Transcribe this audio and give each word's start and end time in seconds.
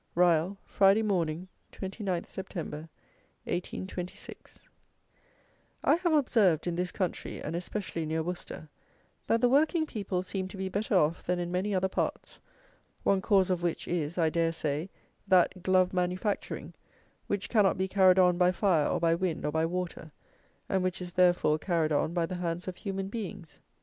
Ryall, 0.17 0.57
Friday 0.65 1.03
Morning, 1.03 1.47
29th 1.73 2.25
September, 2.25 2.89
1826. 3.43 4.59
I 5.83 5.93
have 5.93 6.13
observed, 6.13 6.65
in 6.65 6.75
this 6.75 6.91
country, 6.91 7.39
and 7.39 7.55
especially 7.55 8.07
near 8.07 8.23
Worcester, 8.23 8.67
that 9.27 9.41
the 9.41 9.47
working 9.49 9.85
people 9.85 10.23
seem 10.23 10.47
to 10.47 10.57
be 10.57 10.69
better 10.69 10.95
off 10.95 11.21
than 11.21 11.37
in 11.37 11.51
many 11.51 11.75
other 11.75 11.87
parts, 11.87 12.39
one 13.03 13.21
cause 13.21 13.51
of 13.51 13.61
which 13.61 13.87
is, 13.87 14.17
I 14.17 14.31
dare 14.31 14.51
say, 14.51 14.89
that 15.27 15.61
glove 15.61 15.93
manufacturing, 15.93 16.73
which 17.27 17.47
cannot 17.47 17.77
be 17.77 17.87
carried 17.87 18.17
on 18.17 18.39
by 18.39 18.51
fire 18.51 18.87
or 18.87 18.99
by 18.99 19.13
wind 19.13 19.45
or 19.45 19.51
by 19.51 19.67
water, 19.67 20.11
and 20.67 20.81
which 20.81 20.99
is, 20.99 21.13
therefore, 21.13 21.59
carried 21.59 21.91
on 21.91 22.11
by 22.11 22.25
the 22.25 22.33
hands 22.37 22.67
of 22.67 22.77
human 22.77 23.07
beings. 23.07 23.59